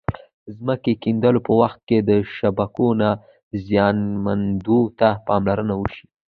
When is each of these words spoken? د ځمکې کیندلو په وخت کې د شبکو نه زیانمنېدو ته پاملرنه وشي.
د 0.45 0.47
ځمکې 0.57 0.93
کیندلو 1.03 1.39
په 1.47 1.53
وخت 1.61 1.79
کې 1.87 1.97
د 2.09 2.11
شبکو 2.35 2.87
نه 3.01 3.09
زیانمنېدو 3.65 4.79
ته 4.99 5.09
پاملرنه 5.27 5.73
وشي. 5.81 6.03